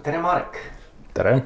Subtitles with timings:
[0.00, 0.56] no tere, Marek.
[1.12, 1.42] tere.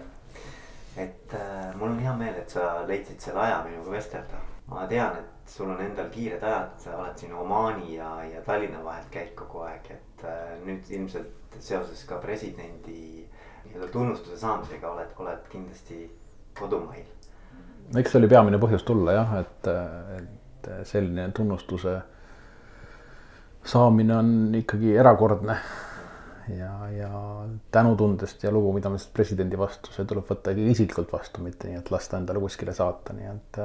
[0.96, 4.38] et äh, mul on hea meel, et sa leidsid selle aja minuga vestelda.
[4.70, 8.84] ma tean, et sul on endal kiired ajad, sa oled siin Omaani ja, ja Tallinna
[8.84, 13.24] vahelt käid kogu aeg, et äh, nüüd ilmselt seoses ka presidendi
[13.64, 15.98] nii-öelda tunnustuse saamisega oled, oled kindlasti
[16.58, 17.08] kodumail.
[17.98, 19.72] eks see oli peamine põhjus tulla jah, et,
[20.20, 21.96] et selline tunnustuse
[23.74, 24.30] saamine on
[24.62, 25.58] ikkagi erakordne
[26.48, 27.10] ja, ja
[27.70, 32.42] tänutundest ja lugupidamisest presidendi vastu, see tuleb võtta isiklikult vastu, mitte nii, et lasta endale
[32.42, 33.60] kuskile saata, nii et.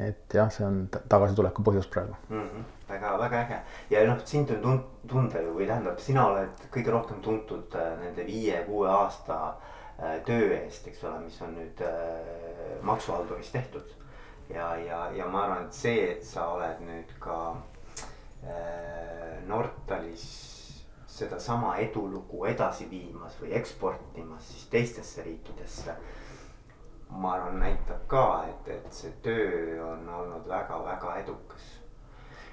[0.00, 2.44] et jah, see on tagasituleku põhjus praegu mm.
[2.44, 2.68] -hmm.
[2.88, 3.58] väga, väga äge
[3.90, 7.96] ja noh, sind on tund-, tunda ju või tähendab, sina oled kõige rohkem tuntud äh,
[8.04, 9.40] nende viie-kuue aasta
[9.98, 13.96] äh, töö eest, eks ole, mis on nüüd äh, maksuhalduris tehtud.
[14.48, 17.56] ja, ja, ja ma arvan, et see, et sa oled nüüd ka
[18.46, 20.49] äh, Nortalis
[21.20, 25.96] sedasama edulugu edasi viimas või eksportimas siis teistesse riikidesse.
[27.10, 31.70] ma arvan, näitab ka, et, et see töö on olnud väga-väga edukas.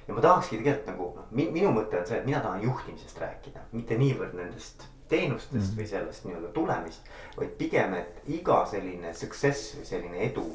[0.08, 3.68] ja ma tahakski tegelikult nagu noh, minu mõte on see, et mina tahan juhtimisest rääkida,
[3.72, 5.78] mitte niivõrd nendest teenustest mm.
[5.78, 7.12] või sellest nii-öelda tulemist.
[7.38, 10.48] vaid pigem, et iga selline success või selline edu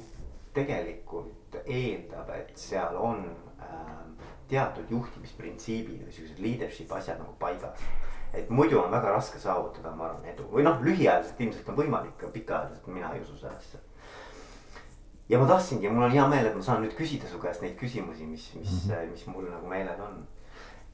[0.54, 3.24] tegelikult eeldab, et seal on
[3.62, 4.01] äh,
[4.52, 7.80] teatud juhtimisprintsiibid või siuksed leadership asjad nagu paigas.
[8.32, 12.14] et muidu on väga raske saavutada, ma arvan, edu või noh, lühiajaliselt ilmselt on võimalik,
[12.16, 13.80] aga pikaajaliselt mina ei usu sellesse.
[15.28, 17.76] ja ma tahtsingi, mul on hea meel, et ma saan nüüd küsida su käest neid
[17.80, 19.10] küsimusi, mis, mis mm, -hmm.
[19.10, 20.26] mis mul nagu meelel on.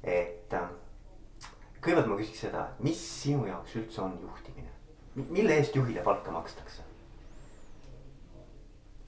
[0.03, 0.69] et äh,
[1.81, 4.71] kõigepealt ma küsiks seda, mis sinu jaoks üldse on juhtimine,
[5.15, 6.88] mille eest juhile palka makstakse?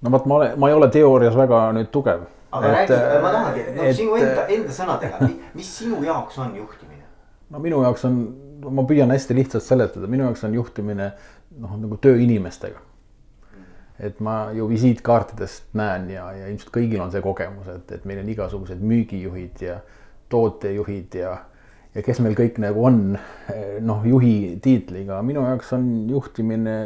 [0.01, 3.33] No vot, ma olen, ma ei ole teoorias väga nüüd tugev aga et, räägi, ma
[3.34, 7.05] tahangi, no et, sinu enda, enda sõnadega, mis sinu jaoks on juhtimine?
[7.51, 8.21] no minu jaoks on,
[8.75, 11.11] ma püüan hästi lihtsalt seletada, minu jaoks on juhtimine
[11.61, 12.83] noh, nagu töö inimestega.
[14.01, 18.22] et ma ju visiitkaartidest näen ja, ja ilmselt kõigil on see kogemus, et, et meil
[18.22, 19.78] on igasugused müügijuhid ja
[20.32, 21.34] tootejuhid ja,
[21.94, 23.03] ja kes meil kõik nagu on
[23.84, 26.77] noh, juhi tiitliga, minu jaoks on juhtimine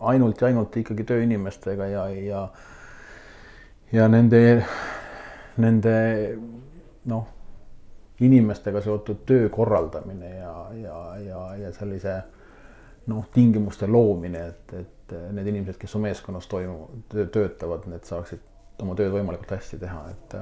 [0.00, 2.48] ainult ja ainult ikkagi töö inimestega ja, ja
[3.92, 4.64] ja nende,
[5.56, 5.94] nende
[7.10, 7.26] noh,
[8.24, 12.16] inimestega seotud töö korraldamine ja, ja, ja, ja sellise
[13.10, 18.96] noh, tingimuste loomine, et, et need inimesed, kes su meeskonnas toimu-, töötavad, need saaksid oma
[18.98, 20.38] tööd võimalikult hästi teha, et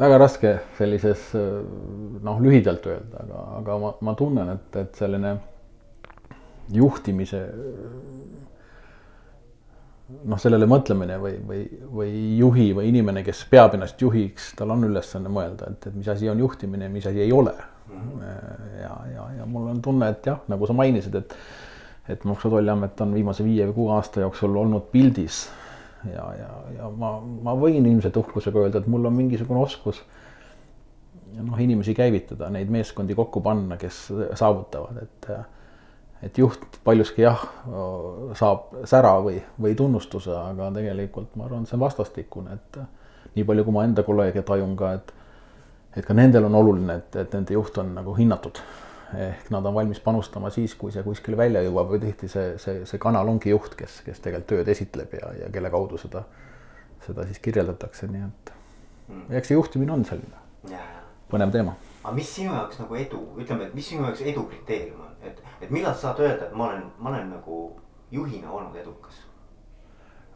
[0.00, 5.36] väga raske sellises noh, lühidalt öelda, aga, aga ma, ma tunnen, et, et selline
[6.74, 7.44] juhtimise
[10.08, 11.60] noh, sellele mõtlemine või, või,
[11.98, 16.10] või juhi või inimene, kes peab ennast juhiks, tal on ülesanne mõelda, et, et mis
[16.12, 17.54] asi on juhtimine ja mis asi ei ole.
[18.80, 21.36] ja, ja, ja mul on tunne, et jah, nagu sa mainisid, et,
[22.08, 25.46] et Maksu- ja Tolliamet on viimase viie või kuue aasta jooksul olnud pildis.
[26.06, 30.02] ja, ja, ja ma, ma võin ilmselt uhkusega öelda, et mul on mingisugune oskus
[31.36, 34.06] noh, inimesi käivitada, neid meeskondi kokku panna, kes
[34.38, 35.30] saavutavad, et
[36.22, 37.42] et juht paljuski jah,
[38.38, 42.80] saab sära või, või tunnustuse, aga tegelikult ma arvan, see on vastastikune, et
[43.36, 45.14] nii palju, kui ma enda kolleege tajun ka, et
[45.96, 48.60] et ka nendel on oluline, et, et nende juht on nagu hinnatud.
[49.16, 52.80] ehk nad on valmis panustama siis, kui see kuskile välja jõuab või tihti see, see,
[52.90, 56.24] see kanal ongi juht, kes, kes tegelikult tööd esitleb ja, ja kelle kaudu seda,
[57.06, 58.50] seda siis kirjeldatakse, nii et
[59.06, 59.28] mm.
[59.38, 60.82] eks see juhtimine on selline
[61.30, 61.76] põnev teema.
[62.06, 65.14] Aga mis sinu jaoks nagu edu, ütleme, et mis sinu jaoks edu kriteerium on?
[65.26, 67.62] et, et millal sa saad öelda, et ma olen, ma olen nagu
[68.14, 69.24] juhina olnud edukas?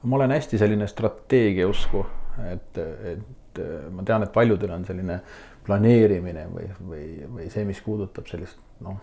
[0.02, 2.02] ma olen hästi selline strateegia usku,
[2.50, 2.80] et,
[3.12, 3.62] et
[3.94, 5.20] ma tean, et paljudel on selline
[5.66, 7.04] planeerimine või, või,
[7.36, 8.96] või see, mis puudutab sellist noh,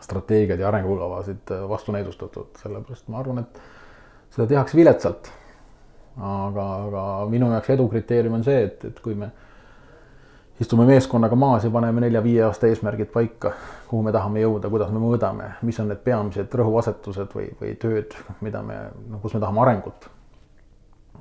[0.00, 3.60] strateegiaid ja arengukavasid vastunäidustatud, sellepärast ma arvan, et
[4.32, 5.32] seda tehakse viletsalt.
[6.18, 9.28] aga, aga minu jaoks edu kriteerium on see, et, et kui me
[10.60, 13.52] istume meeskonnaga maas ja paneme nelja-viie aasta eesmärgid paika,
[13.88, 18.16] kuhu me tahame jõuda, kuidas me mõõdame, mis on need peamised rõhuasetused või, või tööd,
[18.42, 18.78] mida me,
[19.08, 20.08] no kus me tahame arengut.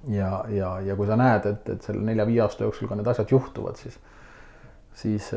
[0.08, 3.32] ja, ja, ja kui sa näed, et, et selle nelja-viie aasta jooksul ka need asjad
[3.32, 4.00] juhtuvad, siis,
[4.94, 5.30] siis,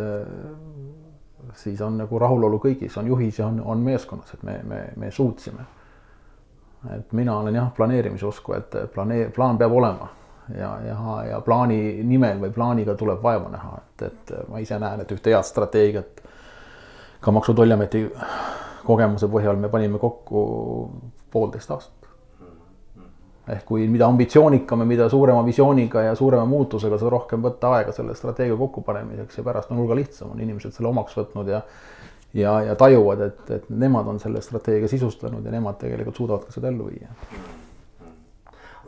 [1.54, 5.10] siis on nagu rahulolu kõigis, on juhis ja on, on meeskonnas, et me, me, me
[5.10, 5.66] suutsime.
[6.96, 10.08] et mina olen jah, planeerimise usku, et planee-, plaan peab olema
[10.58, 15.04] ja, ja, ja plaani nimel või plaaniga tuleb vaeva näha, et, et ma ise näen,
[15.04, 16.22] et ühte head strateegiat
[17.20, 18.04] ka Maksu- ja Tolliameti
[18.84, 20.44] kogemuse põhjal me panime kokku
[21.30, 21.96] poolteist aastat.
[23.50, 27.92] ehk kui mida ambitsioonikam ja mida suurema visiooniga ja suurema muutusega, seda rohkem võtta aega
[27.92, 31.62] selle strateegia kokkupanemiseks ja pärast on hulga lihtsam, on inimesed selle omaks võtnud ja
[32.34, 36.54] ja, ja tajuvad, et, et nemad on selle strateegia sisustanud ja nemad tegelikult suudavad ka
[36.54, 37.10] seda ellu viia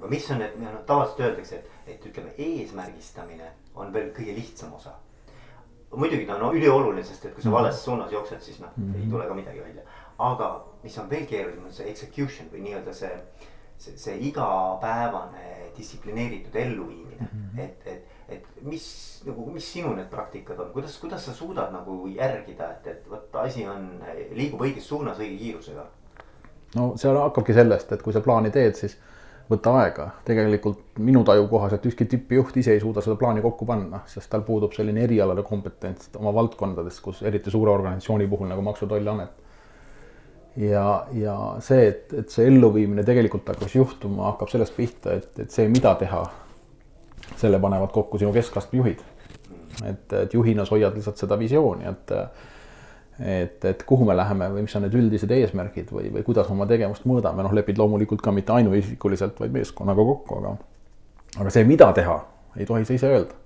[0.02, 4.92] aga mis on need, tavaliselt öeldakse, et, et ütleme, eesmärgistamine on veel kõige lihtsam osa.
[5.96, 7.56] muidugi ta on no, ülioluline, sest et kui sa mhm.
[7.56, 9.00] vales suunas jooksed, siis noh mm -hmm.
[9.00, 9.82] ei tule ka midagi välja.
[10.18, 13.22] aga mis on veel keerulisem, on see execution või nii-öelda see,
[13.78, 17.38] see, see igapäevane distsiplineeritud elluviimine mm.
[17.38, 17.60] -hmm.
[17.60, 22.06] et, et, et mis nagu, mis sinu need praktikad on, kuidas, kuidas sa suudad nagu
[22.06, 24.02] järgida, et, et vot asi on,
[24.32, 25.86] liigub õiges suunas õige kiirusega?
[26.74, 28.98] no seal hakkabki sellest, et kui sa plaani teed, siis
[29.52, 30.08] võtta aega.
[30.24, 34.44] tegelikult minu taju kohaselt ükski tippjuht ise ei suuda seda plaani kokku panna, sest tal
[34.46, 39.30] puudub selline erialane kompetents oma valdkondades, kus eriti suure organisatsiooni puhul nagu Maksu- ja Tolliamet.
[40.56, 45.50] ja, ja see, et, et see elluviimine tegelikult hakkas juhtuma, hakkab sellest pihta, et, et
[45.50, 46.22] see, mida teha,
[47.36, 49.04] selle panevad kokku sinu keskastme juhid.
[49.88, 52.12] et, et juhina sa hoiad lihtsalt seda visiooni, et
[53.20, 56.66] et, et kuhu me läheme või mis on need üldised eesmärgid või, või kuidas oma
[56.70, 60.56] tegevust mõõdame, noh, lepid loomulikult ka mitte ainuisikuliselt, vaid meeskonnaga kokku, aga
[61.40, 62.18] aga see, mida teha,
[62.58, 63.38] ei tohi sa ise öelda.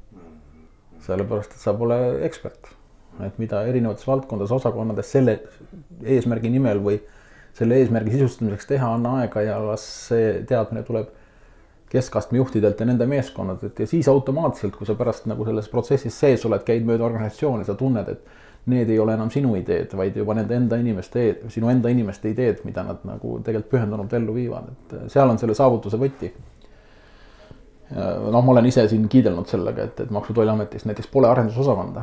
[1.06, 1.96] sellepärast, et sa pole
[2.26, 2.72] ekspert.
[3.24, 5.38] et mida erinevates valdkondades, osakonnades selle
[6.04, 6.98] eesmärgi nimel või
[7.56, 11.08] selle eesmärgi sisustamiseks teha, anna aega ja las see teadmine tuleb
[11.88, 16.44] keskastme juhtidelt ja nende meeskonnadelt ja siis automaatselt, kui sa pärast nagu selles protsessis sees
[16.44, 20.34] oled, käid mööda organisatsiooni, sa tunned, et need ei ole enam sinu ideed, vaid juba
[20.34, 21.24] nende enda inimeste,
[21.54, 25.54] sinu enda inimeste ideed, mida nad nagu tegelikult pühendunult ellu viivad, et seal on selle
[25.54, 26.32] saavutuse võti.
[27.94, 32.02] noh, ma olen ise siin kiidelnud sellega, et, et Maksu- ja Tolliametis näiteks pole arendusosakonda.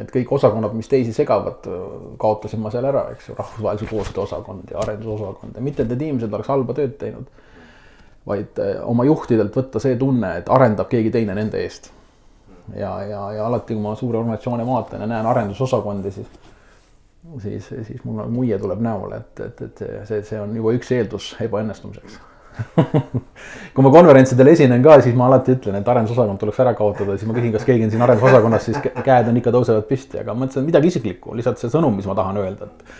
[0.00, 1.68] et kõik osakonnad, mis teisi segavad,
[2.20, 6.02] kaotasin ma seal ära, eks ju, rahvusvahelise koostöö osakond ja arendusosakond ja mitte, et need
[6.08, 7.28] inimesed oleks halba tööd teinud.
[8.26, 11.92] vaid eh, oma juhtidelt võtta see tunne, et arendab keegi teine nende eest
[12.74, 16.26] ja, ja, ja alati, kui ma suuri organisatsioone vaatan ja näen arendusosakondi, siis
[17.42, 20.92] siis, siis mul nagu muie tuleb näole, et, et, et see, see on juba üks
[20.94, 22.20] eeldus ebaõnnestumiseks
[23.74, 27.28] kui ma konverentsidel esinen ka, siis ma alati ütlen, et arendusosakond tuleks ära kaotada, siis
[27.28, 30.44] ma küsin, kas keegi on siin arendusosakonnas, siis käed on ikka tõusevad püsti, aga ma
[30.44, 32.96] mõtlesin midagi isiklikku, lihtsalt see sõnum, mis ma tahan öelda, et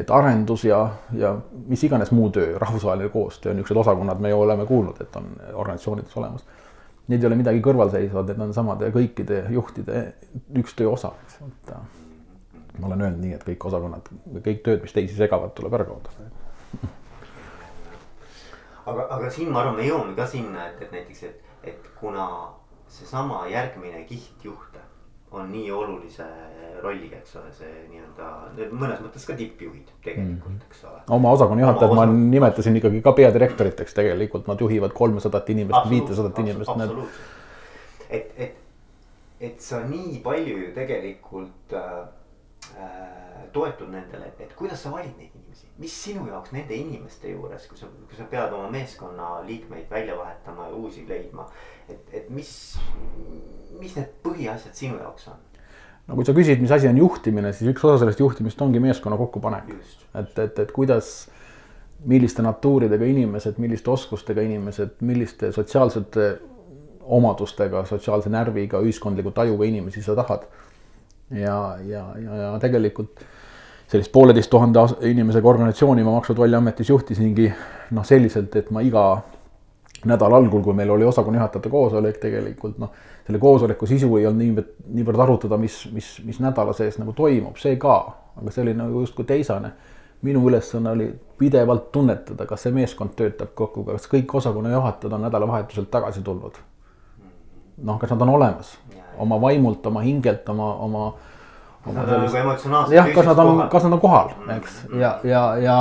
[0.00, 0.84] et arendus ja,
[1.18, 1.32] ja
[1.66, 6.14] mis iganes muu töö, rahvusvaheline koostöö, niisugused osakonnad me ju oleme kuulnud, et on organisatsioonides
[6.20, 6.44] olemas
[7.10, 10.04] need ei ole midagi kõrvalseisvad, need on samade kõikide juhtide
[10.60, 11.98] üks töö osa, eks, et äh,
[12.78, 16.30] ma olen öelnud nii, et kõik osakonnad, kõik tööd, mis teisi segavad, tuleb ära kaotada.
[18.86, 22.28] aga, aga siin ma arvan, me jõuame ka sinna, et, et näiteks, et, et kuna
[22.90, 24.82] seesama järgmine kiht juhte
[25.30, 26.24] on nii olulise
[26.82, 30.70] rolliga, eks ole, see nii-öelda mõnes mõttes ka tippjuhid tegelikult, mhm.
[30.70, 31.02] eks ole.
[31.16, 36.72] oma osakonna juhatajad ma nimetasin ikkagi ka peadirektoriteks tegelikult, nad juhivad kolmesadat inimest, viitesadat inimest.
[36.72, 38.56] absoluutselt, et, et,
[39.50, 41.92] et sa nii palju ju tegelikult äh,
[42.74, 45.36] äh, toetud nendele, et kuidas sa valid neid
[45.80, 50.16] mis sinu jaoks nende inimeste juures, kui sa, kui sa pead oma meeskonna liikmeid välja
[50.18, 51.46] vahetama ja uusi leidma.
[51.88, 52.50] et, et mis,
[53.80, 55.40] mis need põhiasjad sinu jaoks on?
[56.06, 59.16] no kui sa küsid, mis asi on juhtimine, siis üks osa sellest juhtimist ongi meeskonna
[59.20, 59.72] kokkupanek.
[60.20, 61.30] et, et, et kuidas,
[62.10, 66.30] milliste natuuridega inimesed, milliste oskustega inimesed, milliste sotsiaalsete
[67.10, 70.44] omadustega, sotsiaalse närviga, ühiskondliku tajuga inimesi sa tahad.
[71.30, 73.24] ja, ja, ja, ja tegelikult
[73.90, 77.52] sellist pooleteist tuhande inimesega organisatsiooni ma Maksu- ja Tolliametis juhtisingi
[77.90, 79.04] noh, selliselt, et ma iga
[80.04, 82.92] nädala algul, kui meil oli osakonna juhatajate koosolek, tegelikult noh,
[83.26, 87.58] selle koosoleku sisu ei olnud niivõrd, niivõrd arutada, mis, mis, mis nädala sees nagu toimub,
[87.60, 87.96] see ka,
[88.40, 89.72] aga see oli nagu justkui teisene.
[90.20, 91.06] minu ülesanne oli
[91.38, 96.58] pidevalt tunnetada, kas see meeskond töötab kokku, kas kõik osakonna juhatajad on nädalavahetuselt tagasi tulnud.
[97.82, 98.78] noh, kas nad on olemas
[99.18, 101.14] oma vaimult, oma hingelt, oma, oma
[101.86, 105.76] nagu jah, kas nad on, kas nad on kohal, eks, ja, ja, ja,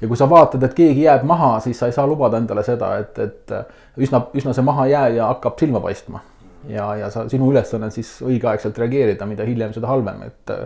[0.00, 2.92] ja kui sa vaatad, et keegi jääb maha, siis sa ei saa lubada endale seda,
[3.02, 3.56] et, et
[4.00, 6.22] üsna, üsna see mahajääja hakkab silma paistma.
[6.68, 10.56] ja, ja sa, sinu ülesanne on siis õigeaegselt reageerida, mida hiljem, seda halvem, et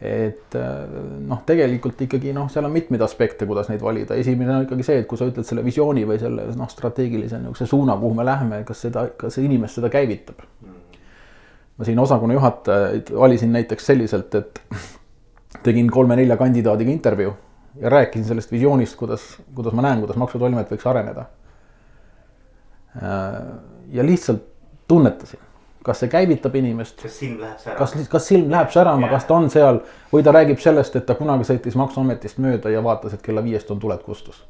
[0.00, 0.54] et
[1.28, 5.02] noh, tegelikult ikkagi noh, seal on mitmeid aspekte, kuidas neid valida, esimene on ikkagi see,
[5.02, 8.62] et kui sa ütled selle visiooni või selle noh, strateegilise niisuguse suuna, kuhu me läheme,
[8.64, 10.40] kas seda, kas see inimest seda käivitab.
[10.64, 10.79] Mm
[11.80, 14.60] ma siin osakonna juhatajaid valisin näiteks selliselt, et
[15.64, 17.32] tegin kolme-nelja kandidaadiga intervjuu
[17.80, 19.22] ja rääkisin sellest visioonist, kuidas,
[19.54, 21.24] kuidas ma näen, kuidas Maksu- ja Tolliamet võiks areneda.
[23.92, 24.42] ja lihtsalt
[24.88, 25.40] tunnetasin,
[25.84, 27.02] kas see käivitab inimest.
[27.02, 27.78] kas silm läheb särama?
[27.78, 29.80] kas, kas silm läheb särama, kas ta on seal
[30.12, 33.70] või ta räägib sellest, et ta kunagi sõitis Maksuametist mööda ja vaatas, et kella viiest
[33.70, 34.44] on tuled kustus.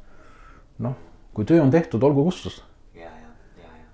[0.79, 0.99] noh,
[1.33, 2.59] kui töö on tehtud, olgu kustus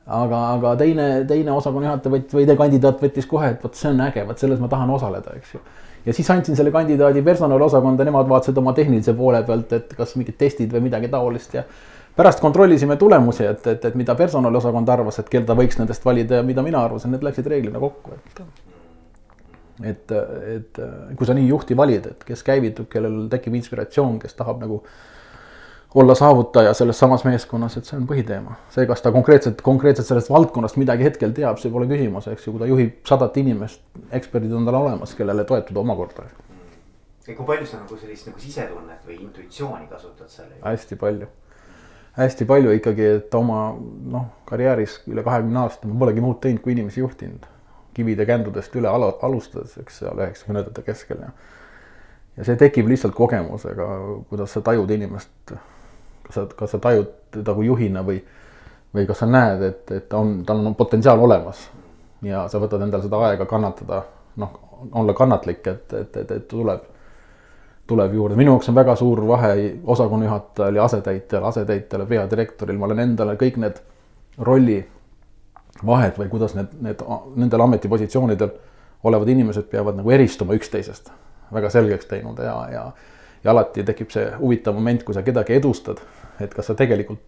[0.08, 4.02] aga, aga teine, teine osakonna juhataja võt- või kandidaat võttis kohe, et vot see on
[4.08, 5.62] äge, vot selles ma tahan osaleda, eks ju.
[6.06, 10.38] ja siis andsin selle kandidaadi personaliosakonda, nemad vaatasid oma tehnilise poole pealt, et kas mingid
[10.40, 11.66] testid või midagi taolist ja
[12.18, 16.48] pärast kontrollisime tulemusi, et, et, et mida personaliosakond arvas, et keda võiks nendest valida ja
[16.48, 18.42] mida mina arvasin, need läksid reeglina kokku, et.
[19.92, 20.16] et,
[20.56, 20.82] et
[21.20, 24.82] kui sa nii juhti valid, et kes käivitub, kellel tekib inspiratsioon, kes tahab nagu
[25.96, 28.58] olla saavutaja selles samas meeskonnas, et see on põhiteema.
[28.74, 32.54] see, kas ta konkreetselt, konkreetselt sellest valdkonnast midagi hetkel teab, see pole küsimus, eks ju,
[32.54, 36.28] kui ta juhib sadat inimest, eksperdid on tal olemas, kellele toetuda omakorda.
[37.28, 40.56] ja kui palju sa nagu sellist nagu sisetunnet või intuitsiooni kasutad selle?
[40.64, 41.28] hästi palju
[42.18, 43.62] hästi palju ikkagi, et oma
[44.12, 47.46] noh, karjääris üle kahekümne aasta ma polegi muud teinud, kui inimesi juhtinud.
[47.98, 51.32] kivide kändudest üle ala, alustades, eks seal üheksakümnendate keskel ja.
[52.38, 53.88] ja see tekib lihtsalt kogemusega,
[54.30, 55.56] kuidas sa tajud inimest.
[56.28, 58.20] Kas sa, kas sa tajud teda kui juhina või,
[58.96, 61.68] või kas sa näed, et, et on, tal on potentsiaal olemas.
[62.26, 64.04] ja sa võtad endale seda aega kannatada,
[64.42, 64.60] noh,
[64.92, 66.94] olla kannatlik, et, et, et, et tuleb
[67.88, 69.52] tuleb juurde, minu jaoks on väga suur vahe
[69.88, 73.80] osakonna juhatajal ja asetäitjal, asetäitjal ja peadirektoril, ma olen endale kõik need
[74.44, 74.82] rolli
[75.86, 77.04] vahed või kuidas need, need,
[77.36, 78.52] nendel ametipositsioonidel
[79.08, 81.12] olevad inimesed peavad nagu eristuma üksteisest
[81.54, 82.84] väga selgeks teinud ja, ja,
[83.44, 86.02] ja alati tekib see huvitav moment, kui sa kedagi edustad,
[86.42, 87.22] et kas sa tegelikult,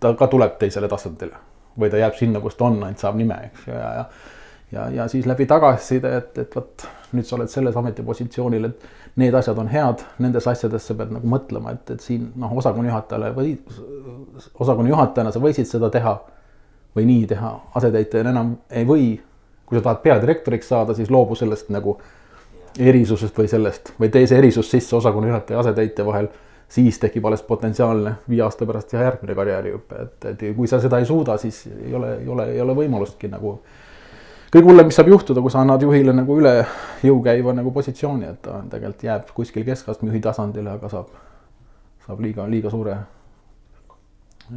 [0.00, 1.38] ta ka tuleb teisele tasandile
[1.78, 4.06] või ta jääb sinna, kus ta on, ainult saab nime, eks ju, ja, ja
[4.72, 8.86] ja, ja siis läbi tagasiside, et, et vot nüüd sa oled selles ametipositsioonil, et
[9.20, 12.88] need asjad on head, nendes asjades sa pead nagu mõtlema, et, et siin noh, osakonna
[12.88, 13.52] juhatajale või
[14.54, 16.16] osakonna juhatajana sa võisid seda teha
[16.96, 19.12] või nii teha, asetäitjana enam ei või.
[19.66, 21.94] kui sa tahad peadirektoriks saada, siis loobu sellest nagu
[22.78, 26.28] erisusest või sellest või tee see erisus sisse osakonna juhataja ja asetäitja vahel,
[26.68, 30.98] siis tekib alles potentsiaalne viie aasta pärast teha järgmine karjäärihüpe, et, et kui sa seda
[30.98, 33.58] ei suuda, siis ei ole, ei ole, ei ole võimalustki nagu
[34.52, 36.54] kõige hullem, mis saab juhtuda, kui sa annad juhile nagu üle
[37.04, 41.12] jõu käiva nagu positsiooni, et ta tegelikult jääb kuskil keskastme juhi tasandile, aga saab,
[42.06, 42.96] saab liiga, liiga suure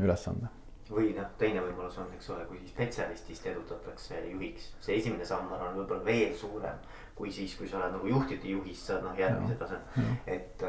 [0.02, 0.52] ülesande.
[0.90, 5.58] Või noh, teine võimalus on, eks ole, kui spetsialistist edutatakse juhiks, see esimene samm, ma
[5.58, 6.78] arvan, võib-olla veel suurem
[7.16, 10.64] kui siis, kui sa oled nagu juhtide juhist, saad noh, järgmise taseme, et,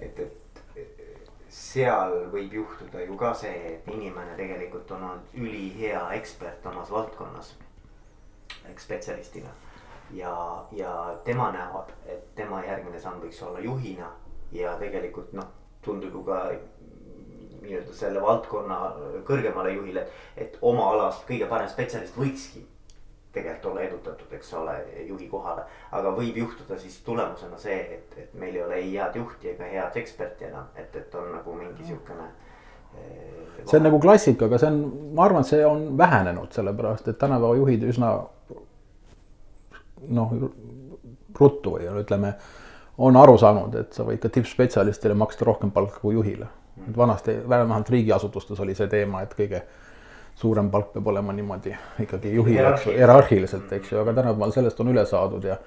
[0.00, 0.20] et,
[0.80, 1.00] et
[1.52, 7.56] seal võib juhtuda ju ka see, et inimene tegelikult on olnud ülihea ekspert omas valdkonnas
[8.78, 9.50] spetsialistina.
[10.14, 10.32] ja,
[10.72, 10.92] ja
[11.24, 14.08] tema näeb, et tema järgmine samm võiks olla juhina
[14.52, 15.52] ja tegelikult noh,
[15.84, 16.40] tundub ju ka
[17.62, 18.80] nii-öelda selle valdkonna
[19.28, 22.64] kõrgemale juhile, et oma alast kõige parem spetsialist võikski
[23.32, 24.74] tegelikult olla edutatud, eks ole,
[25.06, 25.62] juhi kohale.
[25.92, 29.68] aga võib juhtuda siis tulemusena see, et, et meil ei ole ei head juhti ega
[29.70, 32.26] head eksperti enam, et, et on nagu mingi siukene
[32.98, 34.80] eh, see on nagu klassika, aga see on,
[35.14, 38.14] ma arvan, et see on vähenenud, sellepärast et tänapäeva juhid üsna
[40.08, 40.34] noh,
[41.40, 42.34] ruttu või ütleme,
[43.00, 46.50] on aru saanud, et sa võid ka tippspetsialistile maksta rohkem palka kui juhile.
[46.96, 49.62] Vanasti vähemalt riigiasutustes oli see teema, et kõige
[50.40, 54.92] suurem palk peab olema niimoodi ikkagi juhi jaoks hierarhiliselt, eks ju, aga tänapäeval sellest on
[54.94, 55.58] üle saadud ja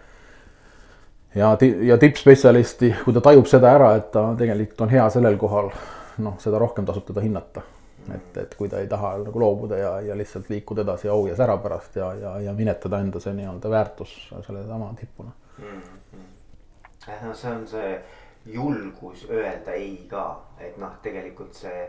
[1.36, 5.72] ja, ja tippspetsialisti, kui ta tajub seda ära, et ta tegelikult on hea sellel kohal,
[6.18, 7.64] noh, seda rohkem tasub teda hinnata
[8.12, 11.36] et, et kui ta ei taha nagu loobuda ja, ja lihtsalt liikuda edasi au ja
[11.36, 14.16] sära pärast ja, ja, ja minetada enda see nii-öelda väärtus
[14.48, 15.82] sellesama tipuna mm.
[15.82, 17.28] -hmm.
[17.28, 18.02] no see on see
[18.46, 20.24] julgus öelda ei ka,
[20.60, 21.84] et noh, tegelikult see,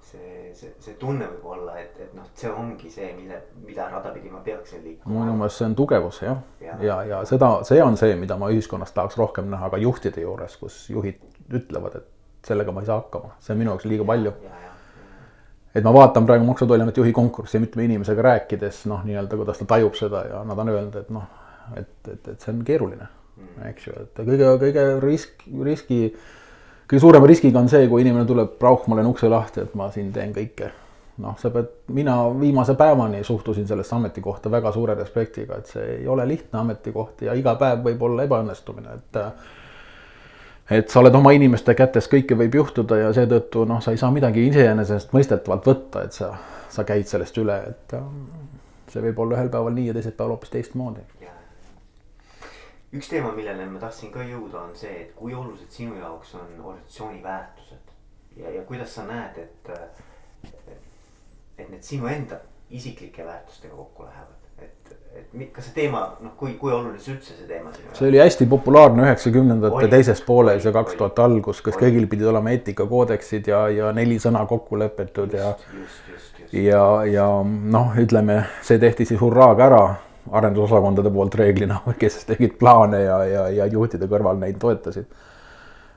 [0.00, 4.12] see, see, see tunne võib olla, et, et noh, see ongi see, mille, mida rada
[4.12, 5.22] pidi ma peaksin liikuma.
[5.22, 8.50] minu meelest see on tugevus jah, ja, ja, ja seda, see on see, mida ma
[8.52, 13.00] ühiskonnas tahaks rohkem näha ka juhtide juures, kus juhid ütlevad, et sellega ma ei saa
[13.00, 14.34] hakkama, see on minu jaoks liiga palju.
[15.74, 19.58] et ma vaatan praegu Maksu- ja Tolliameti juhi konkurssi mitme inimesega rääkides noh, nii-öelda kuidas
[19.58, 21.24] ta tajub seda ja nad on öelnud, et noh,
[21.76, 23.08] et, et, et see on keeruline,
[23.68, 25.98] eks ju, et kõige, kõige risk, riski,
[26.88, 29.90] kõige suurema riskiga on see, kui inimene tuleb, rauh, ma olen ukse lahti, et ma
[29.94, 30.70] siin teen kõike.
[31.22, 36.08] noh, sa pead, mina viimase päevani suhtusin sellesse ametikohta väga suure respektiga, et see ei
[36.10, 39.20] ole lihtne ametikoht ja iga päev võib olla ebaõnnestumine, et
[40.70, 44.10] et sa oled oma inimeste kätes, kõike võib juhtuda ja seetõttu noh, sa ei saa
[44.10, 46.32] midagi iseenesestmõistetavalt võtta, et sa,
[46.72, 47.96] sa käid sellest üle, et
[48.90, 51.04] see võib olla ühel päeval nii ja teisel päeval hoopis teistmoodi.
[52.94, 56.54] Üks teema, millele ma tahtsin ka jõuda, on see, et kui olulised sinu jaoks on
[56.62, 57.92] organisatsiooni väärtused
[58.36, 59.74] ja, ja kuidas sa näed, et,
[61.58, 64.44] et need sinu enda isiklike väärtustega kokku lähevad
[65.14, 67.98] et kas see teema, noh, kui, kui oluline see üldse see teema sinu jaoks?
[67.98, 72.54] see oli hästi populaarne üheksakümnendate teises pooles ja kaks tuhat algus, kas kõigil pidid olema
[72.54, 75.52] eetikakoodeksid ja, ja neli sõna kokku lepitud ja.
[76.52, 79.84] ja, ja noh, ütleme, see tehti siis hurraaga ära
[80.30, 85.06] arendusosakondade poolt reeglina, kes tegid plaane ja, ja, ja juhtide kõrval neid toetasid.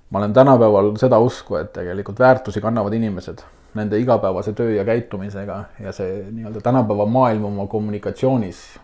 [0.10, 3.44] ma olen tänapäeval seda usku, et tegelikult väärtusi kannavad inimesed
[3.76, 8.80] nende igapäevase töö ja käitumisega ja see nii-öelda tänapäeva maailm oma kommunikatsioonis.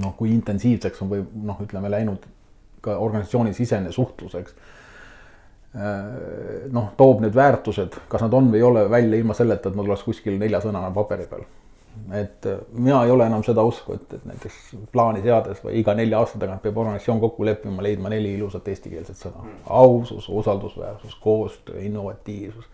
[0.00, 2.26] noh, kui intensiivseks on või noh, ütleme läinud
[2.84, 4.54] ka organisatsiooni sisene suhtluseks
[5.74, 9.74] Äh, noh, toob need väärtused, kas nad on või ei ole välja ilma selleta, et
[9.74, 11.42] nad oleks kuskil nelja sõnana paberi peal.
[12.12, 14.60] Et äh, mina ei ole enam seda usku, et, et näiteks
[14.92, 19.26] plaani seades või iga nelja aasta tagant peab organisatsioon kokku leppima, leidma neli ilusat eestikeelset
[19.26, 19.42] sõna.
[19.44, 19.58] Mm.
[19.82, 22.70] ausus, usaldusväärsus, koostöö, innovatiivsus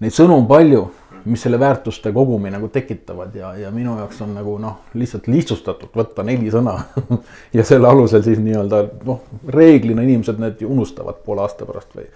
[0.00, 0.84] neid sõnu on palju,
[1.28, 5.92] mis selle väärtuste kogumi nagu tekitavad ja, ja minu jaoks on nagu noh, lihtsalt lihtsustatud
[5.96, 6.78] võtta neli sõna
[7.56, 12.08] ja selle alusel siis nii-öelda noh, reeglina inimesed need unustavad poole aasta pärast või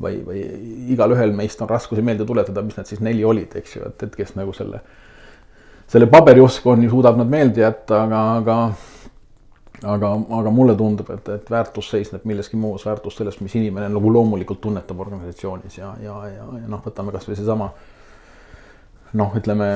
[0.00, 0.40] või, või
[0.94, 4.16] igalühel meist on raskusi meelde tuletada, mis need siis neli olid, eks ju, et, et
[4.18, 4.80] kes nagu selle,
[5.94, 8.58] selle paberiusku on ju, suudab nad meelde jätta, aga, aga
[9.94, 14.12] aga, aga mulle tundub, et, et väärtus seisneb milleski muus, väärtus sellest, mis inimene nagu
[14.12, 17.70] loomulikult tunnetab organisatsioonis ja, ja, ja, ja noh, võtame kasvõi seesama
[19.20, 19.68] noh, ütleme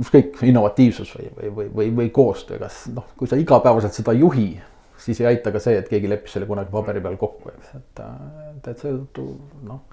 [0.00, 4.24] ükskõik innovatiivsus või, või, või, või, või koostöö, kas noh, kui sa igapäevaselt seda ei
[4.24, 4.48] juhi,
[5.04, 8.04] siis ei aita ka see, et keegi leppis selle kunagi paberi peal kokku, eks, et,
[8.64, 9.26] et seetõttu
[9.68, 9.84] noh.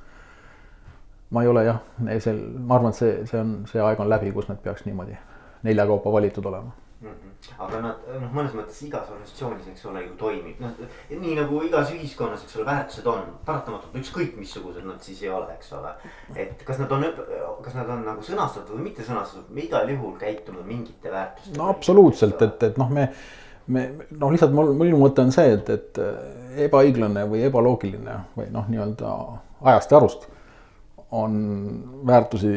[1.32, 1.82] Ma ei ole jah,
[2.20, 5.18] see, ma arvan, et see, see on, see aeg on läbi, kus need peaks niimoodi
[5.64, 6.72] nelja kaupa valitud olema
[7.02, 7.10] mm.
[7.10, 7.54] -hmm.
[7.66, 10.82] aga nad noh, mõnes mõttes igas organisatsioonis, eks ole, ju toimib, noh
[11.24, 15.54] nii nagu igas ühiskonnas, eks ole, väärtused on paratamatult ükskõik missugused nad siis ei ole,
[15.54, 15.94] eks ole.
[16.36, 17.06] et kas nad on,
[17.62, 21.58] kas nad on nagu sõnastatud või mitte sõnastatud, me igal juhul käitume mingite väärtuste.
[21.58, 23.12] no absoluutselt, et, et noh, me
[23.68, 26.00] me noh, lihtsalt mul, minu mõte on see, et, et
[26.66, 29.12] ebaõiglane või ebaloogiline või noh, nii-öelda
[29.62, 30.28] ajast ja arust
[31.12, 31.34] on
[32.08, 32.54] väärtusi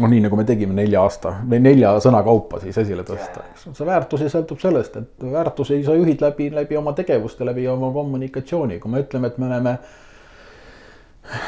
[0.00, 3.66] no nii nagu me tegime nelja aasta või nelja sõna kaupa siis esile tõsta, eks
[3.70, 8.80] see väärtusi sõltub sellest, et väärtusi sa juhid läbi, läbi oma tegevuste, läbi oma kommunikatsiooni,
[8.82, 9.76] kui me ütleme, et me oleme.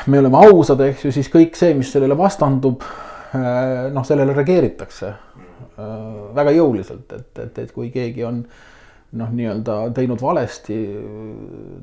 [0.06, 2.84] me oleme ausad, eks ju, siis kõik see, mis sellele vastandub,
[3.34, 5.98] eh, noh, sellele reageeritakse eh,
[6.38, 8.44] väga jõuliselt, et, et, et kui keegi on
[9.16, 10.76] noh, nii-öelda teinud valesti,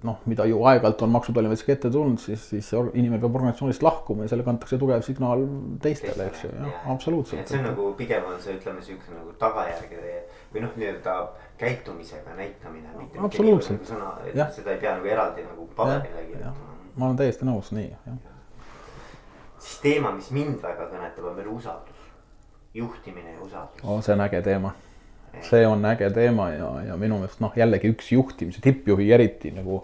[0.03, 3.83] noh, mida ju aeg-ajalt on Maksu- ja Tolliametisse ette tulnud, siis, siis inimene peab organisatsioonist
[3.85, 5.45] lahkuma ja sellega antakse tugev signaal
[5.83, 7.41] teistele, eks ju, jah, absoluutselt.
[7.41, 10.13] et see on nagu pigem on see, ütleme siukse nagu tagajärgede
[10.53, 11.17] või noh, nii-öelda
[11.61, 12.93] käitumisega näitamine.
[13.17, 13.89] absoluutselt.
[13.97, 16.77] Nagu seda ei pea nagu eraldi nagu paberile kirjutama.
[16.95, 18.23] ma olen täiesti nõus, nii, jah.
[19.57, 22.09] siis teema, mis mind väga kõnetab, on veel usaldus,
[22.73, 24.01] juhtimine ja usaldus oh,.
[24.01, 24.73] see on äge teema
[25.41, 29.81] see on äge teema ja, ja minu meelest noh, jällegi üks juhtimise, tippjuhi eriti nagu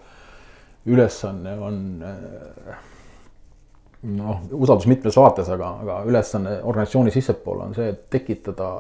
[0.90, 2.78] ülesanne on eh,
[4.16, 8.72] noh, usaldus mitmes vaates, aga, aga ülesanne organisatsiooni sissepoole on see, et tekitada,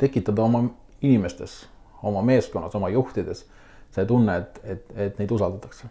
[0.00, 0.64] tekitada oma
[1.02, 1.60] inimestes,
[2.06, 3.44] oma meeskonnas, oma juhtides
[3.94, 5.88] see tunne, et, et, et neid usaldatakse.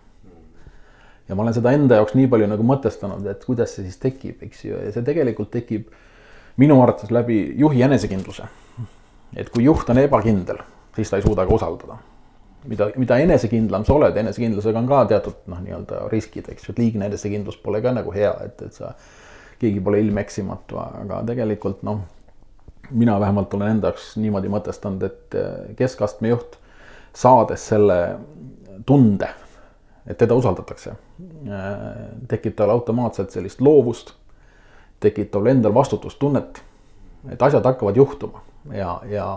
[1.27, 4.43] ja ma olen seda enda jaoks nii palju nagu mõtestanud, et kuidas see siis tekib,
[4.45, 5.89] eks ju, ja see tegelikult tekib
[6.61, 8.45] minu arvates läbi juhi enesekindluse
[9.35, 10.61] et kui juht on ebakindel,
[10.95, 11.97] siis ta ei suuda ka usaldada.
[12.65, 16.81] mida, mida enesekindlam sa oled, enesekindlusega on ka teatud noh, nii-öelda riskid, eks ju, et
[16.81, 18.95] liigne enesekindlus pole ka nagu hea, et, et sa,
[19.59, 22.01] keegi pole ilmeksimatu, aga tegelikult noh,
[22.89, 26.57] mina vähemalt olen enda jaoks niimoodi mõtestanud, et eh, keskastme juht,
[27.15, 27.99] saades selle
[28.85, 29.29] tunde,
[30.05, 30.95] et teda usaldatakse,
[31.47, 31.79] eh,
[32.29, 34.13] tekib tal automaatselt sellist loovust,
[35.03, 36.61] tekib tal endal vastutustunnet,
[37.31, 39.29] et asjad hakkavad juhtuma ja, ja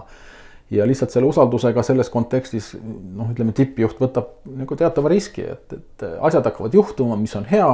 [0.71, 6.05] ja lihtsalt selle usaldusega selles kontekstis noh, ütleme tippjuht võtab nagu teatava riski, et, et
[6.29, 7.71] asjad hakkavad juhtuma, mis on hea.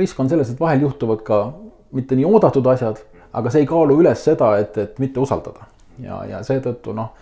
[0.00, 1.40] risk on selles, et vahel juhtuvad ka
[1.92, 3.02] mitte nii oodatud asjad,
[3.36, 5.68] aga see ei kaalu üles seda, et, et mitte usaldada
[6.00, 7.12] ja, ja seetõttu noh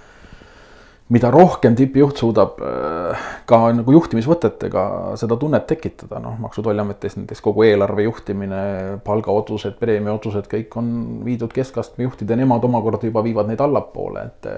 [1.09, 4.83] mida rohkem tippjuht suudab äh, ka nagu juhtimisvõtetega
[5.21, 8.61] seda tunnet tekitada, noh, Maksu- ja Tolliametis näiteks kogu eelarve juhtimine,
[9.07, 10.93] palgaotsused, preemiaotsused, kõik on
[11.25, 14.53] viidud keskastme juhtida ja nemad omakorda juba viivad neid allapoole, et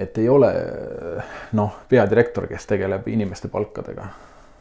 [0.00, 0.48] et ei ole
[1.58, 4.06] noh, peadirektor, kes tegeleb inimeste palkadega.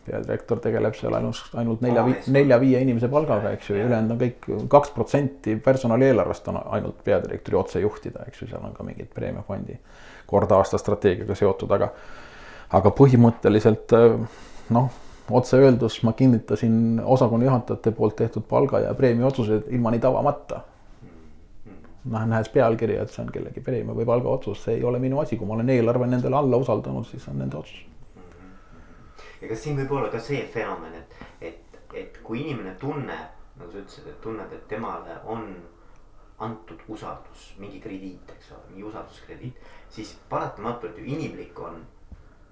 [0.09, 2.01] peadirektor tegeleb seal ainult, ainult nelja,
[2.33, 7.03] nelja-viie inimese palgaga, eks ju, ja ülejäänud on kõik kaks protsenti personali eelarvest on ainult
[7.05, 9.77] peadirektori otse juhtida, eks ju, seal on ka mingid preemiafondi
[10.29, 11.91] kord aasta strateegiaga seotud, aga,
[12.77, 13.95] aga põhimõtteliselt
[14.75, 14.89] noh,
[15.31, 20.61] otse öeldus ma kinnitasin osakonna juhatajate poolt tehtud palga ja preemia otsused ilma neid avamata.
[22.09, 25.37] noh, nähes pealkirja, et see on kellegi preemia või palgaotsus, see ei ole minu asi,
[25.37, 27.85] kui ma olen eelarve nendele alla usaldanud, siis on nende otsus.
[29.41, 33.71] ja kas siin võib olla ka see fenomen, et, et, et kui inimene tunneb, nagu
[33.71, 35.43] sa ütlesid, et tunneb, et temale on
[36.39, 39.57] antud usaldus, mingi krediit, eks ole, mingi usalduskrediit,
[39.89, 41.81] siis paratamatult ju inimlik on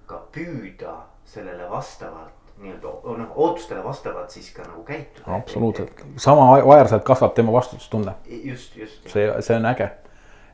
[0.08, 0.98] ka püüda
[1.28, 5.36] sellele vastavalt nii-öelda noh, ootustele vastavalt siis ka nagu käituda.
[5.36, 8.12] absoluutselt, sama aeglaselt kasvab tema vastutustunne.
[8.44, 9.10] just, just.
[9.10, 9.90] see, see on äge.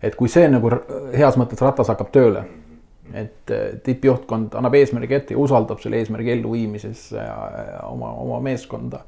[0.04, 0.72] et kui see nagu
[1.18, 3.18] heas mõttes ratas hakkab tööle mm, -hmm.
[3.24, 7.14] et eh, tippjuhtkond annab eesmärgi ette ja usaldab selle eesmärgi elluviimises
[7.84, 9.00] oma, oma meeskonda,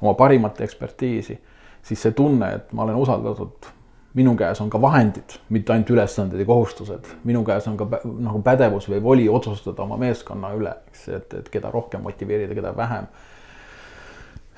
[0.00, 1.38] oma parimat ekspertiisi,
[1.82, 3.70] siis see tunne, et ma olen usaldatud
[4.14, 8.40] minu käes on ka vahendid, mitte ainult ülesanded ja kohustused, minu käes on ka nagu
[8.42, 13.06] pädevus või voli otsustada oma meeskonna üle, eks, et, et keda rohkem motiveerida, keda vähem.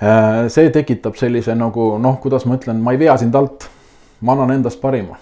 [0.03, 3.69] Äh, see tekitab sellise nagu noh, kuidas ma ütlen, ma ei vea sind alt,
[4.25, 5.19] ma annan endast parima.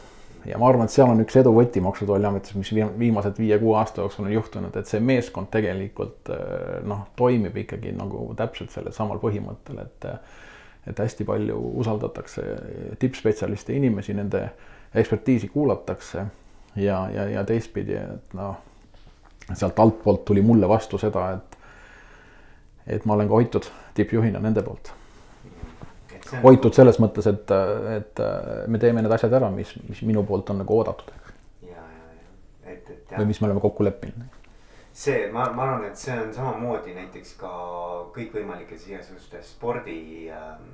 [0.49, 3.75] Ja ma arvan, et seal on üks edu võti Maksu- ja Tolliametis, mis viimased viie-kuue
[3.77, 8.95] aasta jooksul on juhtunud, et see meeskond tegelikult äh, noh, toimib ikkagi nagu täpselt sellel
[8.97, 10.09] samal põhimõttel, et
[10.91, 12.43] et hästi palju usaldatakse
[12.99, 14.43] tippspetsialiste, inimesi, nende
[14.95, 16.25] ekspertiisi kuulatakse
[16.77, 18.57] ja, ja, ja teistpidi, et noh,
[19.53, 21.59] sealt altpoolt tuli mulle vastu seda, et,
[22.97, 24.93] et ma olen ka hoitud tippjuhina nende poolt.
[26.43, 27.55] hoitud selles mõttes, et,
[27.97, 28.21] et
[28.71, 31.17] me teeme need asjad ära, mis, mis minu poolt on nagu oodatud.
[33.17, 34.40] või mis me oleme kokku leppinud
[35.01, 37.51] see, ma, ma arvan, et see on samamoodi näiteks ka
[38.17, 40.69] kõikvõimalikes igasugustes spordi ähm,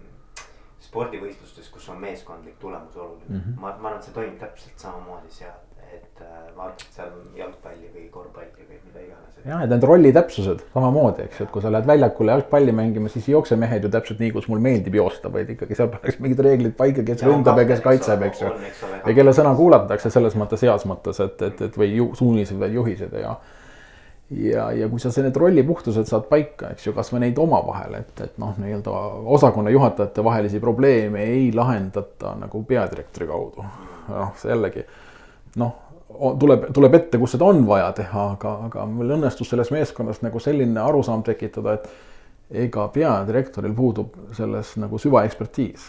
[0.87, 3.39] spordivõistlustes, kus on meeskondlik tulemus oluline mm.
[3.39, 3.61] -hmm.
[3.61, 8.07] ma, ma arvan, et see toimib täpselt samamoodi seal, et äh, vaatad seal jalgpalli või
[8.13, 9.41] korvpalli või mida iganes.
[9.45, 13.29] jah, et need rollitäpsused samamoodi, eks ju, et kui sa lähed väljakule jalgpalli mängima, siis
[13.29, 16.43] ei jookse mehed ju täpselt nii, kus mul meeldib joosta, vaid ikkagi seal pannakse mingid
[16.49, 18.55] reeglid paika, kes ründab ja kes kaitseb, eks ju.
[18.97, 22.75] ja kelle sõna kuulatakse selles mõttes heas mõttes, et, et, et või ju, suunised või
[22.81, 23.37] juhised ja
[24.31, 28.39] ja, ja kui sa need rollipuhtused saad paika, eks ju, kasvõi neid omavahel, et, et
[28.43, 28.95] noh, nii-öelda
[29.37, 33.67] osakonna juhatajate vahelisi probleeme ei lahendata nagu peadirektori kaudu.
[34.09, 34.87] noh, see jällegi
[35.61, 35.75] noh,
[36.41, 40.43] tuleb, tuleb ette, kus seda on vaja teha, aga, aga mul õnnestus selles meeskonnas nagu
[40.43, 45.89] selline arusaam tekitada, et ega peadirektoril puudub selles nagu süvaekspertiis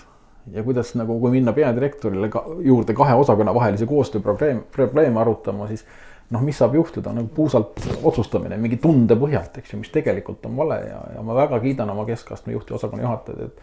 [0.53, 5.67] ja kuidas nagu, kui minna peadirektorile ka, juurde kahe osakonna vahelise koostöö probleem, probleeme arutama,
[5.67, 5.85] siis
[6.29, 10.57] noh, mis saab juhtuda nagu puusalt otsustamine mingi tunde põhjalt, eks ju, mis tegelikult on
[10.59, 13.61] vale ja, ja ma väga kiidan oma keskastme juhti, osakonna juhatajaid, et.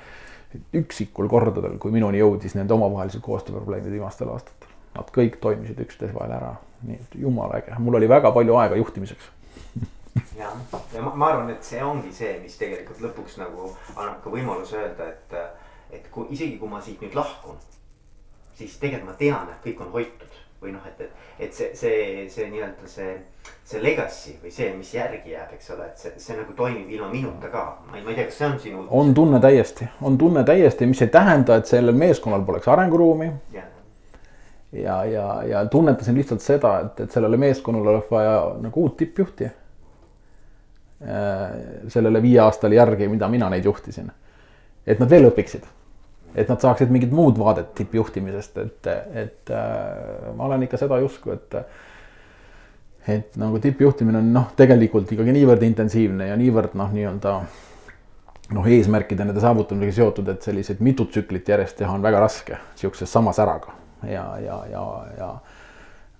[0.55, 6.15] et üksikul kordadel, kui minuni jõudis nende omavahelised koostööprobleemid viimastel aastatel, nad kõik toimisid üksteise
[6.15, 6.53] vahel ära,
[6.87, 9.33] nii et jumala äge, mul oli väga palju aega juhtimiseks.
[10.39, 10.53] Ja,
[10.95, 14.79] ja ma, ma arvan, et see ongi see, mis tegelikult lõpuks nagu annab ka võimaluse
[14.79, 15.35] öelda, et,
[15.99, 17.59] et kui isegi kui ma siit nüüd lahkun,
[18.55, 22.25] siis tegelikult ma tean, et kõik on hoitud või noh, et, et, et see, see,
[22.33, 23.13] see nii-öelda see,
[23.65, 27.11] see legacy või see, mis järgi jääb, eks ole, et see, see nagu toimib ilma
[27.13, 27.65] minuta ka.
[27.91, 28.87] ma ei, ma ei tea, kas see on sinu.
[29.01, 33.31] on tunne täiesti, on tunne täiesti, mis ei tähenda, et sellel meeskonnal poleks arenguruumi.
[33.55, 33.67] ja,
[34.73, 39.53] ja, ja, ja tunnetasin lihtsalt seda, et, et sellele meeskonnale oleks vaja nagu uut tippjuhti.
[41.05, 41.49] Äh,
[41.93, 44.13] sellele viieaastale järgi, mida mina neid juhtisin.
[44.87, 45.65] et nad veel õpiksid
[46.35, 48.89] et nad saaksid mingit muud vaadet tippjuhtimisest, et,
[49.25, 51.61] et äh, ma olen ikka seda usku, et
[53.09, 57.35] et nagu tippjuhtimine on noh, tegelikult ikkagi niivõrd intensiivne ja niivõrd noh, nii-öelda
[58.57, 63.07] noh, eesmärkide nende saavutamisega seotud, et selliseid mitut tsüklit järjest teha on väga raske sihukese
[63.09, 63.77] sama säraga
[64.09, 64.85] ja, ja, ja,
[65.19, 65.29] ja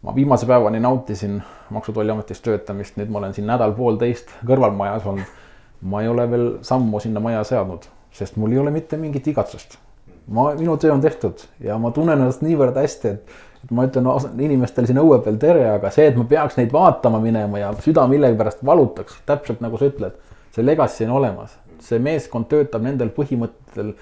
[0.05, 5.41] ma viimase päevani nautisin Maksu- ja Tolliametis töötamist, nüüd ma olen siin nädal-poolteist kõrvalmajas olnud.
[5.81, 9.79] ma ei ole veel sammu sinna maja seadnud, sest mul ei ole mitte mingit igatsust
[10.27, 13.35] ma, minu töö on tehtud ja ma tunnen ennast niivõrd hästi, et,
[13.65, 14.09] et ma ütlen
[14.47, 18.07] inimestele siin õue peal tere, aga see, et ma peaks neid vaatama minema ja süda
[18.11, 20.17] millegipärast valutaks, täpselt nagu sa ütled,
[20.55, 23.95] see legacy on olemas, see meeskond töötab nendel põhimõtetel.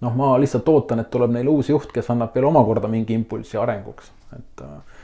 [0.00, 3.58] noh, ma lihtsalt ootan, et tuleb neile uus juht, kes annab veel omakorda mingi impulsi
[3.60, 5.02] arenguks, et äh,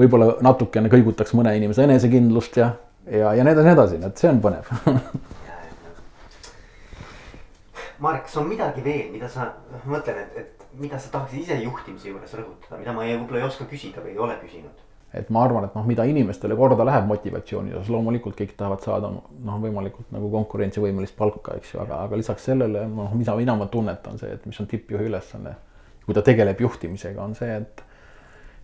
[0.00, 2.74] võib-olla natukene kõigutaks mõne inimese enesekindlust ja,
[3.08, 4.68] ja, ja nii edasi, nii edasi, et see on põnev
[7.98, 11.56] Marek, kas on midagi veel, mida sa, ma mõtlen, et, et mida sa tahaksid ise
[11.62, 14.82] juhtimise juures rõhutada, mida ma võib-olla ei oska küsida või ei ole küsinud?
[15.16, 19.08] et ma arvan, et noh, mida inimestele korda läheb motivatsiooni osas, loomulikult kõik tahavad saada
[19.08, 23.68] noh, võimalikult nagu konkurentsivõimelist palka, eks ju, aga, aga lisaks sellele noh, mida mina ma
[23.72, 25.54] tunnetan, see, et mis on tippjuhi ülesanne.
[26.04, 27.80] kui ta tegeleb juhtimisega, on see, et,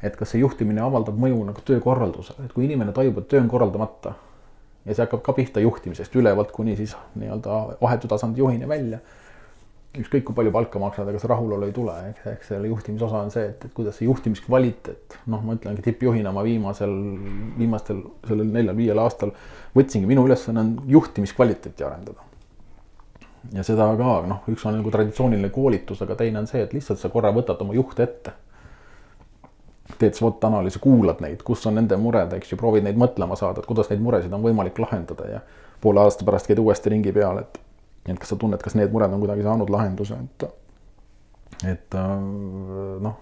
[0.02, 3.48] et kas see juhtimine avaldab mõju nagu töökorraldusele, et kui inimene tajub, et töö on
[3.48, 4.14] korraldamata.
[4.84, 8.98] ja see hakkab ka pihta juhtimisest ülevalt kuni siis nii-öelda vahetu tasandi juhini välja
[9.92, 13.22] ükskõik kui palju palka maksad, aga see rahulolu ei tule, eks, eks selle juhtimise osa
[13.26, 16.94] on see, et, et kuidas see juhtimiskvaliteet, noh, ma ütlengi tippjuhina ma viimasel,
[17.58, 19.34] viimastel sellel neljal-viiel aastal
[19.76, 22.24] võtsingi, minu ülesanne on juhtimiskvaliteeti arendada.
[23.52, 27.02] ja seda ka noh, üks on nagu traditsiooniline koolitus, aga teine on see, et lihtsalt
[27.02, 28.36] sa korra võtad oma juhte ette
[29.98, 33.60] teed SWOT analüüsi, kuulad neid, kus on nende mured, eks ju, proovid neid mõtlema saada,
[33.60, 35.42] et kuidas neid muresid on võimalik lahendada ja
[35.82, 37.60] poole aasta pärast käid uuesti ringi peal, et,
[38.06, 40.48] et kas sa tunned, kas need mured on kuidagi saanud lahenduse, et,
[41.74, 42.16] et äh,
[43.02, 43.20] noh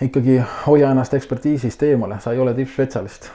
[0.00, 3.30] ikkagi hoia ennast ekspertiisist eemale, sa ei ole tippspetsialist.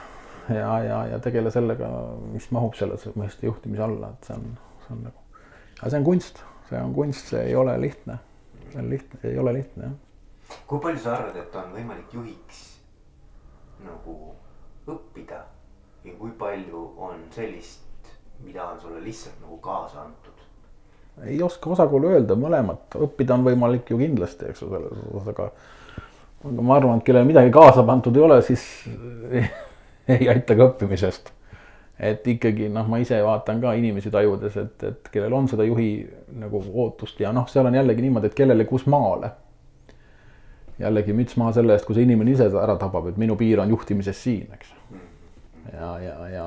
[0.48, 1.88] Ja, ja, ja tegele sellega,
[2.32, 4.48] mis mahub selles mõiste juhtimise alla, et see on,
[4.84, 5.42] see on nagu,
[5.78, 8.18] aga see on kunst, see on kunst, see ei ole lihtne,
[8.72, 10.58] see on lihtne, ei ole lihtne jah.
[10.66, 12.64] kui palju sa arvad, et on võimalik juhiks
[13.86, 14.16] nagu
[14.90, 15.44] õppida?
[16.02, 17.86] Ja kui palju on sellist,
[18.44, 20.32] mida on sulle lihtsalt nagu kaasa antud?
[21.26, 25.50] ei oska osakaalu öelda, mõlemat, õppida on võimalik ju kindlasti, eks ju, selles osas, aga
[26.42, 28.64] aga ma arvan, et kellel midagi kaasa pandud ei ole, siis
[29.36, 29.46] ei,
[30.16, 31.30] ei aita ka õppimisest.
[32.02, 35.92] et ikkagi noh, ma ise vaatan ka inimesi tajudes, et, et kellel on seda juhi
[36.40, 39.30] nagu ootust ja noh, seal on jällegi niimoodi, et kellele kus maale.
[40.80, 43.70] jällegi müts maha selle eest, kui see inimene ise ära tabab, et minu piir on
[43.70, 44.74] juhtimises siin, eks.
[45.76, 46.46] ja, ja, ja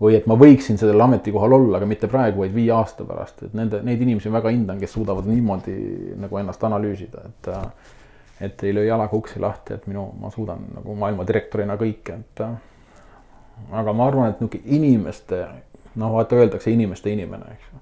[0.00, 3.54] või et ma võiksin sellel ametikohal olla, aga mitte praegu, vaid viie aasta pärast, et
[3.58, 5.74] nende, neid inimesi ma väga hindan, kes suudavad niimoodi
[6.22, 7.54] nagu ennast analüüsida, et
[8.40, 12.42] et ei löö jalaga uksi lahti, et minu, ma suudan nagu maailma direktorina kõike, et
[12.44, 12.52] äh,
[13.80, 15.40] aga ma arvan, et niisugune inimeste,
[15.98, 17.80] noh, vaata öeldakse inimeste inimene, eks ju.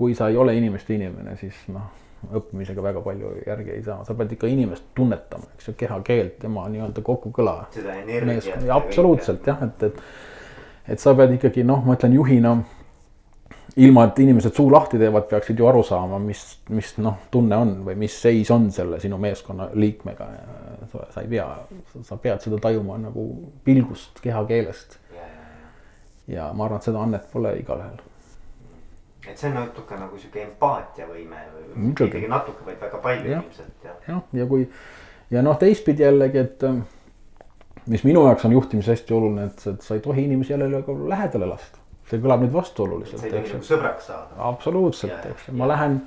[0.00, 1.88] kui sa ei ole inimeste inimene, siis noh,
[2.36, 6.66] õppimisega väga palju järgi ei saa, sa pead ikka inimest tunnetama, eks ju, kehakeelt, tema
[6.72, 7.56] nii-öelda kokkukõla.
[7.74, 8.68] seda energiat.
[8.74, 10.02] absoluutselt jah, et, et,
[10.88, 12.56] et sa pead ikkagi noh, ma ütlen juhina
[13.76, 16.42] ilma, et inimesed suu lahti teevad, peaksid ju aru saama, mis,
[16.74, 20.28] mis noh, tunne on või mis seis on selle sinu meeskonna liikmega.
[20.90, 21.46] sa ei pea,
[22.02, 23.26] sa pead seda tajuma nagu
[23.64, 24.98] pilgust, kehakeelest.
[26.28, 28.00] ja ma arvan, et seda annet pole igalühel.
[29.28, 33.42] et see on natuke nagu sihuke empaatiavõime või mitte natuke, vaid väga palju ja.
[33.42, 33.94] ilmselt ja.
[34.08, 34.68] jah, ja kui
[35.30, 36.64] ja noh, teistpidi jällegi, et
[37.86, 41.46] mis minu jaoks on juhtimises hästi oluline, et, et sa ei tohi inimesi jälle lähedale
[41.46, 43.20] lasta see kõlab nüüd vastuoluliselt.
[43.20, 44.36] sa ei tohi nagu sõbraks saada.
[44.50, 45.98] absoluutselt, eks ju, ma lähen,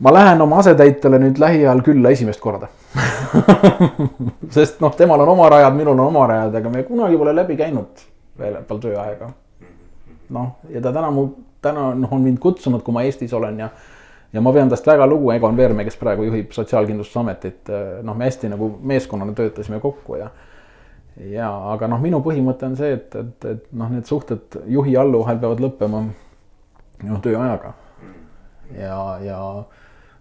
[0.00, 2.70] ma lähen oma asetäitjale nüüd lähiajal külla esimest korda
[4.56, 7.58] sest noh, temal on oma rajad, minul on oma rajad, aga me kunagi pole läbi
[7.58, 8.06] käinud
[8.40, 9.30] väljaspool tööaega.
[10.36, 11.28] noh, ja ta täna mu,
[11.64, 13.70] täna noh, on mind kutsunud, kui ma Eestis olen ja
[14.32, 18.50] ja ma pean tast väga lugu, Egon Veermäe, kes praegu juhib Sotsiaalkindlustusametit, noh, me hästi
[18.52, 20.30] nagu meeskonnana töötasime kokku ja
[21.16, 25.22] ja aga noh, minu põhimõte on see, et, et, et noh, need suhted juhi allu
[25.22, 27.72] vahel peavad lõppema noh, tööajaga.
[28.76, 29.40] ja, ja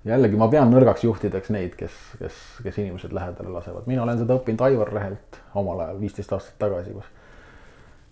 [0.05, 4.37] jällegi ma pean nõrgaks juhtideks neid, kes, kes, kes inimesed lähedale lasevad, mina olen seda
[4.37, 7.09] õppinud Aivar Rehelt omal ajal, viisteist aastat tagasi, kus,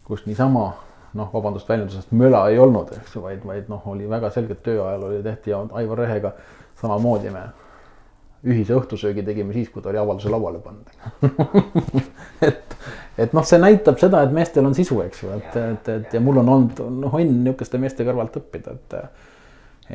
[0.09, 0.71] kus niisama
[1.17, 4.81] noh, vabandust väljendusest, möla ei olnud, eks ju, vaid, vaid noh, oli väga selgelt töö
[4.87, 6.33] ajal oli tehti ja Aivar Rehega
[6.81, 7.43] samamoodi me
[8.43, 10.89] ühise õhtusöögi tegime siis, kui ta oli avalduse lauale pannud
[12.47, 12.75] et,
[13.25, 16.23] et noh, see näitab seda, et meestel on sisu, eks ju, et, et, et ja
[16.23, 18.97] mul on olnud noh õnn niisuguste meeste kõrvalt õppida, et.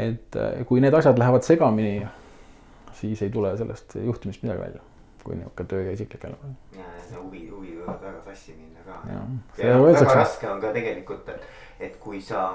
[0.07, 2.07] et kui need asjad lähevad segamini,
[2.98, 4.83] siis ei tule sellest juhtimist midagi välja,
[5.24, 6.52] kui niisugune töö ja isiklik elu.
[6.78, 8.98] ja, ja huvi, huvi võivad väga sassi minna ka.
[9.61, 11.48] ja, väga raske on ka tegelikult, et,
[11.88, 12.51] et kui sa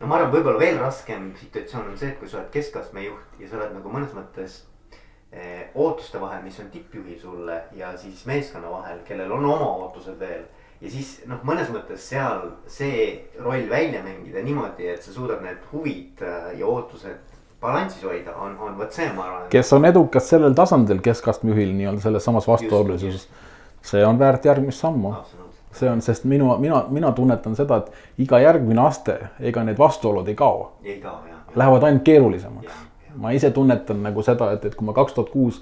[0.00, 3.40] no ma arvan, võib-olla veel raskem situatsioon on see, et kui sa oled keskastme juht
[3.42, 4.62] ja sa oled nagu mõnes mõttes
[5.32, 10.16] Eh, ootuste vahel, mis on tippjuhil sulle ja siis meeskonna vahel, kellel on oma ootused
[10.18, 10.40] veel.
[10.80, 13.04] ja siis noh, mõnes mõttes seal see
[13.38, 18.56] roll välja mängida niimoodi, et sa suudad need huvid äh, ja ootused balansis hoida, on,
[18.58, 19.46] on vot see, ma arvan.
[19.54, 23.28] kes on edukas sellel tasandil keskastme juhil nii-öelda selles samas vastuolulisuses,
[23.82, 25.14] see on väärt järgmist sammu
[25.72, 30.28] see on, sest minu, mina, mina tunnetan seda, et iga järgmine aste, ega need vastuolud
[30.28, 30.72] ei kao.
[30.84, 31.42] ei kao jah.
[31.56, 35.60] Lähevad ainult keerulisemaks ma ise tunnetan nagu seda, et, et kui ma kaks tuhat kuus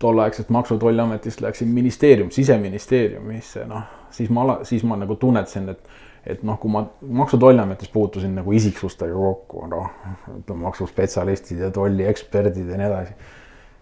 [0.00, 5.90] tolleaegselt Maksu- ja Tolliametist läksin ministeerium, siseministeeriumisse, noh, siis ma, siis ma nagu tunnetasin, et,
[6.24, 9.90] et noh, kui ma Maksu- ja Tolliametis puutusin nagu isiksustega kokku, noh,
[10.38, 13.36] ütleme maksuspetsialistid ja tollieksperdid ja nii edasi.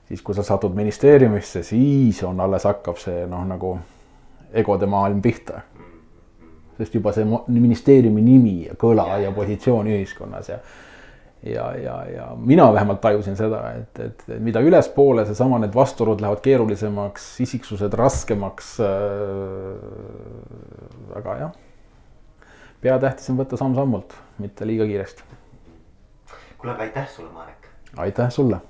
[0.09, 3.75] Siis, kui sa satud ministeeriumisse, siis on alles hakkab see noh, nagu
[4.57, 5.61] egode maailm pihta.
[6.79, 10.59] sest juba see ministeeriumi nimi ja kõla ja, positsioon ühiskonnas ja
[11.43, 16.41] ja, ja, ja mina vähemalt tajusin seda, et, et mida ülespoole seesama, need vastuolud lähevad
[16.43, 18.89] keerulisemaks, isiksused raskemaks äh,.
[21.19, 21.53] aga jah,
[22.83, 25.23] peatähtis on võtta samm-sammult, mitte liiga kiiresti.
[26.59, 27.71] kuule, aga aitäh sulle, Marek.
[28.07, 28.63] aitäh sulle